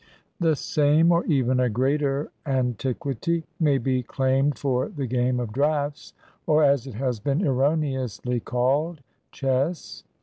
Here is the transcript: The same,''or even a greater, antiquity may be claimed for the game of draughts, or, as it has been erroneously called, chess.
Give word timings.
The 0.39 0.55
same,''or 0.55 1.23
even 1.27 1.59
a 1.59 1.69
greater, 1.69 2.31
antiquity 2.43 3.43
may 3.59 3.77
be 3.77 4.01
claimed 4.01 4.57
for 4.57 4.89
the 4.89 5.05
game 5.05 5.39
of 5.39 5.53
draughts, 5.53 6.13
or, 6.47 6.63
as 6.63 6.87
it 6.87 6.95
has 6.95 7.19
been 7.19 7.45
erroneously 7.45 8.39
called, 8.39 9.01
chess. 9.31 10.03